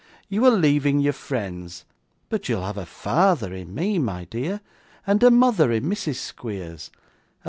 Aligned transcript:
You 0.29 0.43
are 0.45 0.49
leaving 0.49 0.99
your 0.99 1.13
friends, 1.13 1.85
but 2.27 2.49
you 2.49 2.55
will 2.55 2.65
have 2.65 2.77
a 2.79 2.87
father 2.87 3.53
in 3.53 3.75
me, 3.75 3.99
my 3.99 4.25
dear, 4.25 4.61
and 5.05 5.21
a 5.21 5.29
mother 5.29 5.71
in 5.71 5.83
Mrs. 5.83 6.15
Squeers. 6.15 6.89